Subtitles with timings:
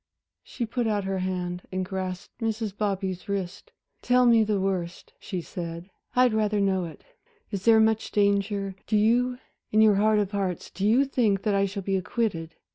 [0.41, 2.75] She put out her hand and grasped Mrs.
[2.75, 3.71] Bobby's wrist.
[4.01, 5.91] "Tell me the worst," she said.
[6.15, 7.03] "I'd rather know it.
[7.51, 9.37] Is there much danger, do you
[9.71, 12.55] in your heart of hearts, do you think that I shall be acquitted?"